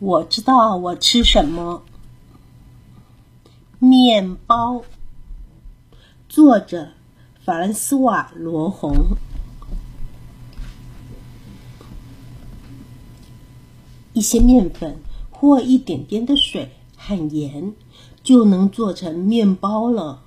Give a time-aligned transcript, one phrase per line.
[0.00, 1.82] 我知道我吃什么。
[3.80, 4.82] 面包，
[6.28, 6.90] 作者
[7.44, 9.16] 法兰斯瓦·罗红。
[14.12, 15.00] 一些面粉
[15.30, 17.72] 或一点点的水和盐
[18.22, 20.22] 就能做成面包了。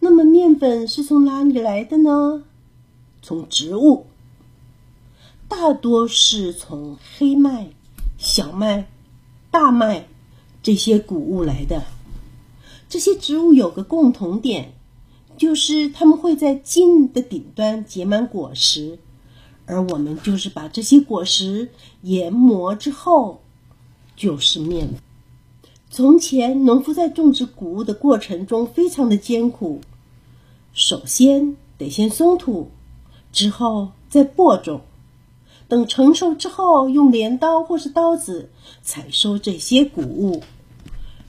[0.00, 2.44] 那么，面粉是从哪里来的呢？
[3.22, 4.06] 从植物，
[5.48, 7.70] 大多是从黑麦。
[8.18, 8.88] 小麦、
[9.50, 10.06] 大麦
[10.62, 11.84] 这些谷物来的，
[12.88, 14.72] 这些植物有个共同点，
[15.36, 18.98] 就是它们会在茎的顶端结满果实，
[19.66, 21.70] 而我们就是把这些果实
[22.02, 23.42] 研磨之后，
[24.16, 24.88] 就是面。
[25.90, 29.80] 从前，农夫在种植谷物的过程中非常的艰苦，
[30.72, 32.70] 首先得先松土，
[33.30, 34.80] 之后再播种。
[35.68, 38.50] 等成熟之后，用镰刀或是刀子
[38.82, 40.42] 采收这些谷物，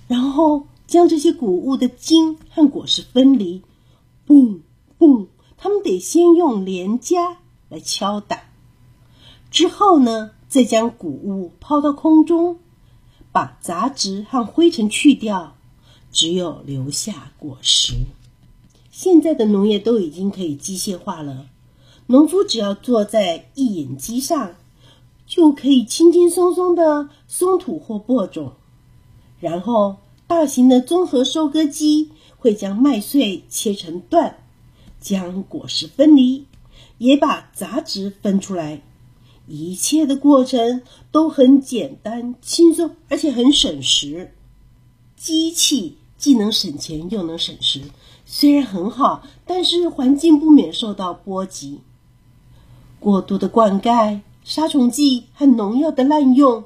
[0.08, 3.64] 然后将这些谷物的茎和果实分离。
[4.28, 4.59] 嘣
[5.00, 7.38] 嘣，他们得先用镰夹
[7.70, 8.42] 来敲打，
[9.50, 12.59] 之后呢，再将谷物抛到空中，
[13.31, 15.56] 把杂质和灰尘去掉，
[16.11, 17.94] 只有留下果实。
[18.92, 21.48] 现在的农业都已经可以机械化了。
[22.09, 24.55] 农夫只要坐在一引机上，
[25.25, 28.53] 就可以轻轻松松的松土或播种。
[29.41, 34.38] 然后，大型的综合收割机会将麦穗切成段，
[35.02, 36.45] 将果实分离，
[36.97, 38.81] 也把杂质分出来。
[39.45, 44.33] 一切的过程都很简单、轻松，而且很省时。
[45.17, 47.81] 机器既能省钱又能省时，
[48.25, 51.81] 虽然很好，但是环境不免受到波及。
[53.00, 56.64] 过度的灌溉、杀虫剂和农药的滥用，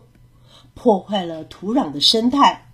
[0.74, 2.72] 破坏了土壤的生态。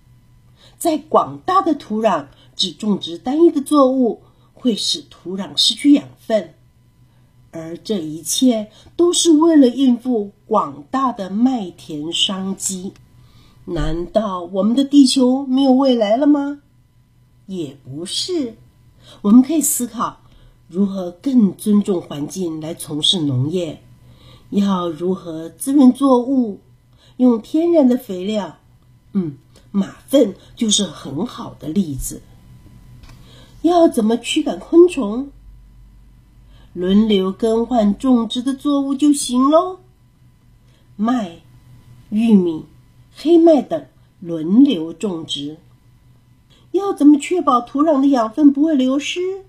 [0.78, 4.22] 在广大的土壤只种植单一的作物，
[4.54, 6.54] 会使土壤失去养分，
[7.50, 12.92] 而这一切都是为了应付广大的麦田商机。
[13.64, 16.60] 难道我们的地球没有未来了吗？
[17.46, 18.56] 也不是，
[19.22, 20.20] 我们可以思考。
[20.68, 23.82] 如何更尊重环境来从事农业？
[24.50, 26.60] 要如何滋润作物？
[27.16, 28.58] 用天然的肥料，
[29.12, 29.38] 嗯，
[29.70, 32.22] 马粪就是很好的例子。
[33.62, 35.30] 要怎么驱赶昆虫？
[36.74, 39.80] 轮流更换种植的作物就行喽。
[40.96, 41.38] 麦、
[42.10, 42.66] 玉米、
[43.16, 43.86] 黑麦等
[44.20, 45.56] 轮流种植。
[46.72, 49.46] 要怎么确保土壤的养分不会流失？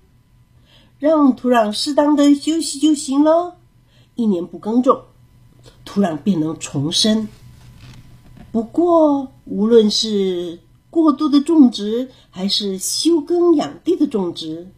[1.00, 3.56] 让土壤适当的休息就行了。
[4.16, 5.04] 一年不耕种，
[5.86, 7.26] 土壤便能重生。
[8.52, 10.58] 不过，无论是
[10.90, 14.68] 过度的种植，还是休耕养地的种植，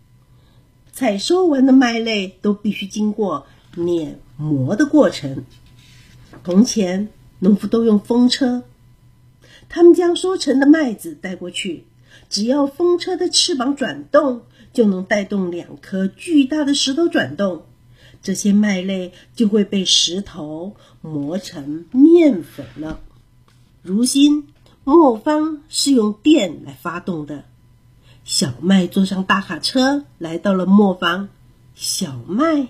[0.93, 3.45] 采收完的麦类都必须经过
[3.75, 5.45] 碾磨的过程。
[6.45, 7.09] 从前，
[7.41, 8.63] 农夫都用风车，
[9.69, 11.85] 他们将收成的麦子带过去，
[12.31, 14.43] 只要风车的翅膀转动。
[14.73, 17.67] 就能带动两颗巨大的石头转动，
[18.23, 23.01] 这些麦类就会被石头磨成面粉了。
[23.83, 24.49] 如今
[24.85, 27.45] 磨坊是用电来发动的，
[28.25, 31.29] 小麦坐上大卡车来到了磨坊。
[31.75, 32.69] 小麦，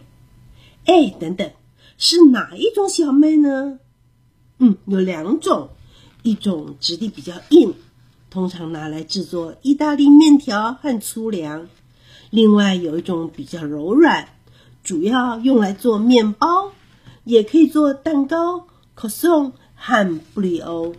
[0.85, 1.51] 哎，等等，
[1.99, 3.79] 是哪一种小麦呢？
[4.59, 5.71] 嗯，有两种，
[6.23, 7.75] 一种质地比较硬，
[8.31, 11.69] 通常拿来制作意大利面条和粗粮。
[12.33, 14.27] 另外有一种比较柔软，
[14.83, 16.73] 主要用来做面包，
[17.25, 20.95] 也可以做蛋糕、可颂和布里欧。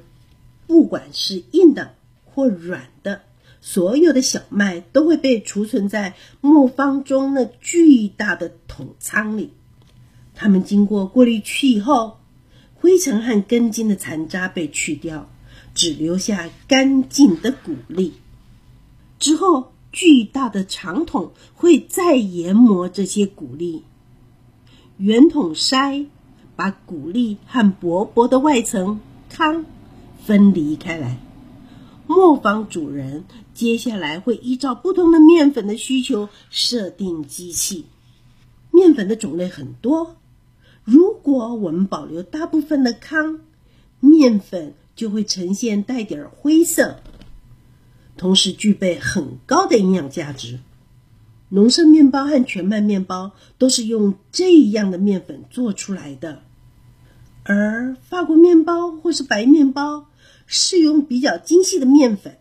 [0.68, 3.24] 不管是硬的或软的，
[3.62, 9.54] 所有的小麦都会被储存在磨坊中那巨大的桶仓里。
[10.36, 12.20] 它们经过过滤器以后，
[12.76, 15.28] 灰尘和根茎的残渣被去掉，
[15.74, 18.14] 只留下干净的谷粒。
[19.18, 19.73] 之后。
[19.94, 23.84] 巨大的长筒会再研磨这些谷粒，
[24.98, 26.08] 圆筒筛
[26.56, 29.00] 把谷粒和薄薄的外层
[29.30, 29.64] 糠
[30.26, 31.20] 分离开来。
[32.08, 33.24] 磨坊主人
[33.54, 37.86] 接下来会依照不同的面粉的需求设定机器。
[38.72, 40.18] 面粉的种类很多，
[40.84, 43.40] 如果我们保留大部分的糠，
[44.00, 47.00] 面粉就会呈现带点灰色。
[48.18, 50.60] 同时具备很高的营养价值。
[51.50, 56.42] 浓生面包和全麦面包都是用这样的面粉做出来的。
[57.44, 60.08] 而法国面包或是白面包
[60.48, 62.38] 是用比较精细的面粉，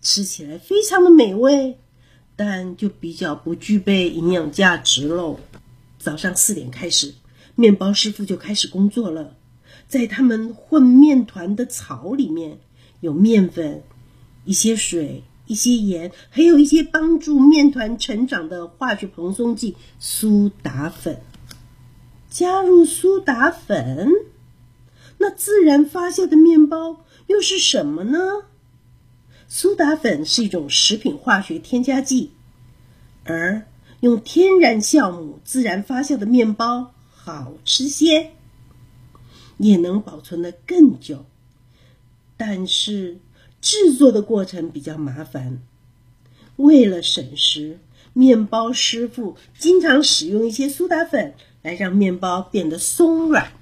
[0.00, 1.78] 吃起来非常的美味，
[2.36, 5.40] 但就比较不具备营养价值喽。
[5.98, 7.14] 早上四点开始，
[7.54, 9.36] 面包师傅就开始工作了。
[9.88, 12.58] 在他们混面团的槽里面，
[13.00, 13.82] 有面粉、
[14.46, 21.20] 一些水、一些盐，还有一些帮助面团成长的化学蓬松剂——苏打粉。
[22.30, 24.10] 加入苏打粉，
[25.18, 28.18] 那自然发酵的面包又是什么呢？
[29.48, 32.32] 苏打粉是一种食品化学添加剂，
[33.24, 33.66] 而
[34.00, 38.32] 用天然酵母自然发酵的面包好吃些。
[39.58, 41.24] 也能保存的更久，
[42.36, 43.16] 但是
[43.66, 45.60] 制作的过程比较麻烦。
[46.54, 47.80] 为了省时，
[48.12, 53.54] 面包师傅经常使用一些苏打粉来让面包变得松软。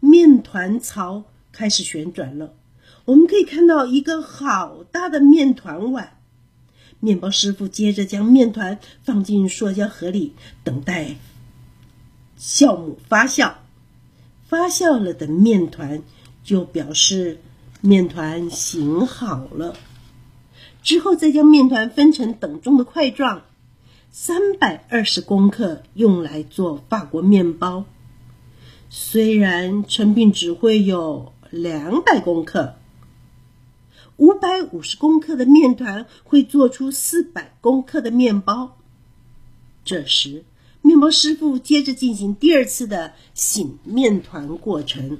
[0.00, 2.54] 面团槽开始旋转了，
[3.04, 6.16] 我们可以看到一个好大的面团碗。
[6.98, 10.32] 面包师傅接着将面团放进塑胶盒里，
[10.64, 11.16] 等待
[12.38, 13.52] 酵母发酵。
[14.48, 16.02] 发酵了的面团
[16.42, 17.38] 就表示
[17.80, 19.76] 面团醒好了。
[20.82, 23.42] 之后再将面团分成等重的块状，
[24.10, 27.84] 三百二十公克用来做法国面包。
[28.88, 32.76] 虽然成品只会有两百公克，
[34.16, 38.76] 五百五十公克的面团会做出四百公克的面包。
[39.84, 40.44] 这时。
[40.82, 45.18] 面包师傅接着进行第二次的醒面团过程，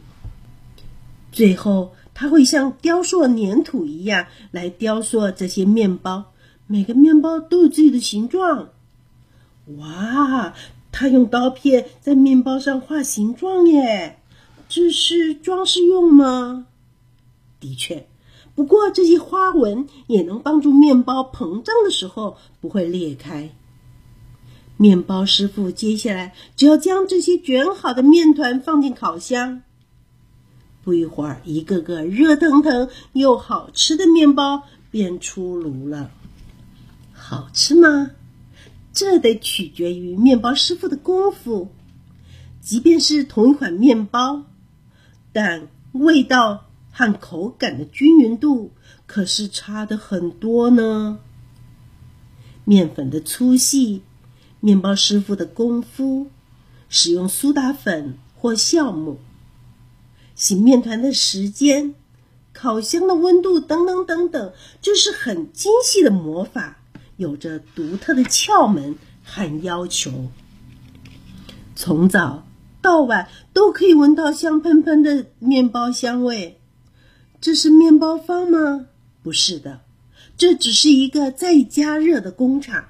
[1.31, 6.33] 最后他会像雕塑粘土一样来雕塑这些面包。
[6.67, 8.69] 每个面包都有自己的形状。
[9.79, 10.55] 哇，
[10.93, 14.19] 他用刀片在面包上画形状耶！
[14.69, 16.67] 这是装饰用吗？
[17.59, 18.07] 的确，
[18.55, 23.51] 不过这些花纹也能帮助面包膨胀的时候不会裂开。
[24.77, 29.63] 面包师傅接下来只要将这些卷好的面团放进烤箱，
[30.91, 36.11] 不一会儿，一个个热腾腾又好吃的面包便出炉了。
[37.13, 38.11] 好吃吗？
[38.93, 41.69] 这得取决于面包师傅的功夫。
[42.61, 44.43] 即便是同一款面包，
[45.33, 48.73] 但味道和口感的均匀度
[49.07, 51.21] 可是差的很多呢。
[52.65, 54.03] 面粉的粗细。
[54.59, 56.27] 面包师傅的功夫，
[56.89, 59.21] 使用苏打粉或酵母，
[60.41, 61.95] 醒面团的时间，
[62.55, 66.79] 烤箱的温度等等等等，这是很精细的魔法，
[67.19, 70.31] 有着独特的窍门和要求。
[71.77, 72.47] 从早
[72.81, 76.59] 到晚都可以闻到香喷喷的面包香味，
[77.39, 78.87] 这是面包坊吗？
[79.23, 79.83] 不是的，
[80.39, 82.87] 这只是一个在加热的工厂。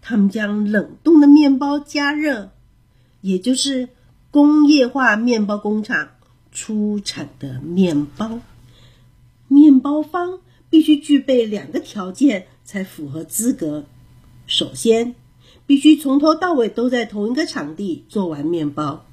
[0.00, 2.52] 他们将冷冻的面包加热，
[3.20, 3.90] 也就是
[4.30, 6.12] 工业化面包工厂
[6.56, 8.40] 出产的面包。
[9.46, 13.84] 面包方必须具备两个条件才符合资格：
[14.46, 15.14] 首先，
[15.66, 19.04] 必须从头到尾都在同一个场地做完面包；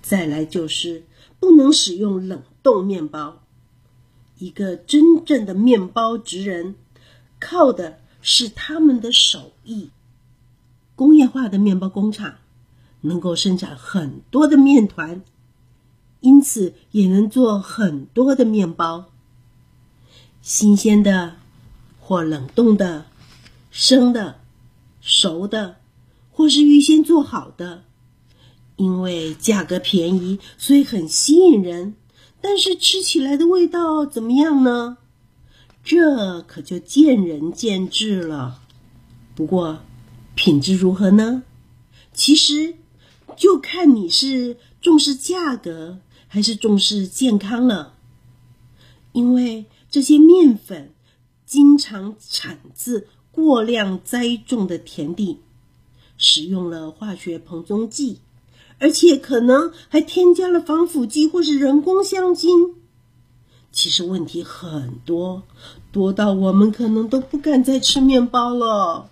[0.00, 1.04] 再来就是
[1.40, 3.42] 不能使用冷冻面包。
[4.38, 6.76] 一个真正的面包职人，
[7.40, 7.98] 靠的。
[8.24, 9.90] 是他们的手艺。
[10.94, 12.36] 工业化的面包工厂
[13.00, 15.22] 能够生产很多的面团，
[16.22, 19.10] 因此也能做很多的面包。
[20.40, 21.36] 新鲜的
[22.00, 23.04] 或冷冻的、
[23.70, 24.40] 生的、
[25.00, 25.76] 熟的，
[26.30, 27.84] 或是预先做好的。
[28.76, 31.94] 因为价格便宜，所以很吸引人。
[32.40, 34.96] 但是吃起来的味道怎么样呢？
[35.84, 38.60] 这可就见仁见智了。
[39.34, 39.80] 不过，
[40.34, 41.44] 品质如何呢？
[42.12, 42.74] 其实
[43.36, 46.00] 就看你是重视价格
[46.32, 47.92] 还是重视健康了。
[49.12, 50.94] 因为这些面粉
[51.44, 55.40] 经常产自过量栽种的田地，
[56.16, 58.20] 使用了化学膨松剂，
[58.78, 62.76] 而且可能还添加了防腐剂或是人工香精。
[63.70, 65.42] 其实问题很多，
[65.92, 69.10] 多到我们可能都不敢再吃面包了。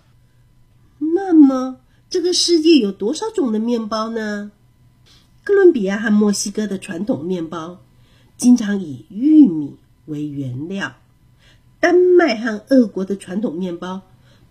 [0.97, 1.77] 那么，
[2.09, 4.51] 这个世界有多少种的面包呢？
[5.51, 7.81] 哥伦比亚和墨西哥的传统面包
[8.37, 10.95] 经常以玉米为原料，
[11.81, 14.01] 丹麦和俄国的传统面包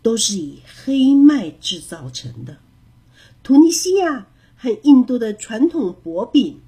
[0.03, 2.59] 都是以黑麦制造成的，
[3.43, 4.27] 突尼西亚
[4.59, 6.61] 和印度的传统薄饼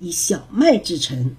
[0.00, 1.36] 以小麦制成，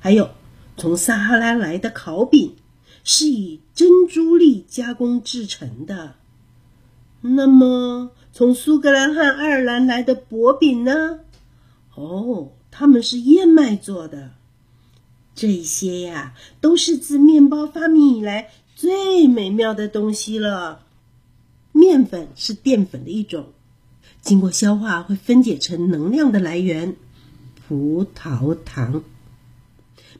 [0.00, 0.30] 还有
[0.76, 2.56] 从撒哈拉来的烤饼
[3.04, 6.16] 是以珍珠粒加工制成的。
[7.20, 11.20] 那么，从苏格兰和爱尔兰来的薄饼呢？
[11.98, 14.30] 哦，他们是燕麦做的。
[15.34, 20.84] 这些呀，都是自面包发明以来最美妙的东西了。
[21.72, 23.46] 面粉是淀粉的一种，
[24.20, 26.94] 经过消化会分解成能量的来源——
[27.66, 29.02] 葡萄糖。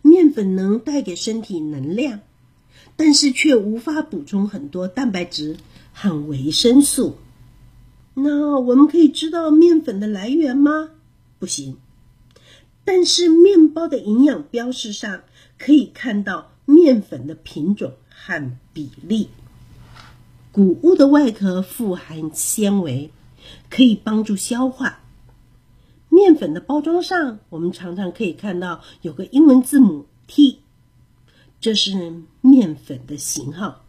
[0.02, 2.20] 面粉能带给身体能量，
[2.96, 5.56] 但是却无法补充很多蛋白质
[5.92, 7.16] 和维生素。
[8.14, 10.90] 那我们可以知道面粉的来源吗？
[11.38, 11.76] 不行。
[12.84, 15.22] 但是面包的营养标识上
[15.58, 19.28] 可以看到面粉的品种和比例。
[20.50, 23.10] 谷物的外壳富含纤维，
[23.68, 25.00] 可以帮助消化。
[26.08, 30.60] 面粉的包装上，我们常常可以看到有个英文字母 T，
[31.60, 33.84] 这是面粉的型号。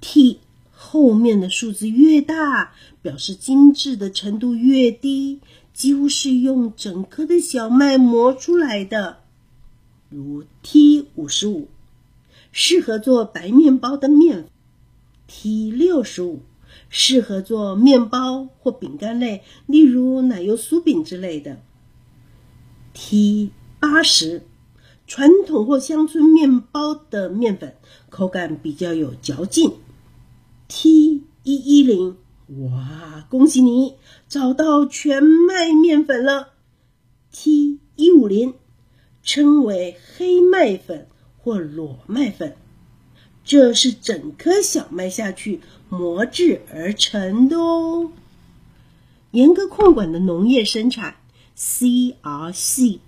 [0.00, 0.38] T
[0.70, 5.40] 后面的数字越大，表示精致的程度越低。
[5.78, 9.18] 几乎是用整颗的小麦磨出来的，
[10.10, 11.68] 如 T 五十五，
[12.50, 14.48] 适合做白面包的面
[15.30, 16.40] ；T 六十五，
[16.88, 21.60] 适合做面包或饼干类，例如奶油酥饼之类的。
[22.92, 24.42] ；T 八十，
[25.06, 27.76] 传统或乡村面包的面粉，
[28.10, 29.74] 口感比较有嚼劲。
[30.68, 32.16] ；T 一一零。
[32.56, 36.54] 哇，恭喜你找到全麦面粉了
[37.30, 38.54] ！T 一五零
[39.22, 42.56] 称为黑麦粉或裸麦粉，
[43.44, 48.12] 这是整颗小麦下去磨制而成的哦。
[49.32, 51.16] 严格控管的农业生产
[51.54, 53.00] （CRC），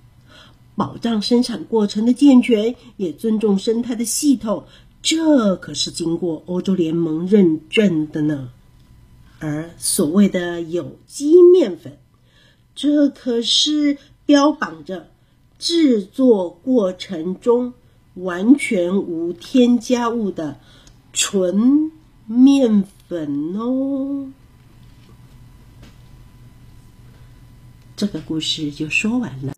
[0.76, 4.66] 保障生产过程的健全，也尊重生态的系统，
[5.00, 8.50] 这可是经过欧洲联盟认证的呢。
[9.40, 11.99] 而所谓的有机面粉，
[12.75, 15.09] 这可是标榜着
[15.59, 17.73] 制作过程中
[18.14, 20.61] 完全无添加物的
[21.12, 21.90] 纯
[22.26, 24.30] 面粉哦。
[27.97, 29.49] 这个故事就说完了。